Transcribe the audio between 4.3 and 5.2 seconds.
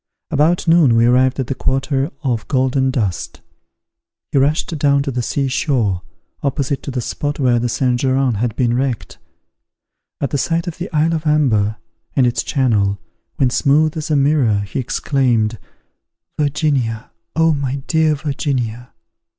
He rushed down to